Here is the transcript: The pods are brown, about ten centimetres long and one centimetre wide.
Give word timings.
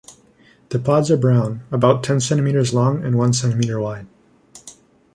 The 0.69 0.79
pods 0.79 1.11
are 1.11 1.15
brown, 1.15 1.61
about 1.71 2.01
ten 2.03 2.19
centimetres 2.19 2.73
long 2.73 3.03
and 3.05 3.19
one 3.19 3.33
centimetre 3.33 3.79
wide. 3.79 4.07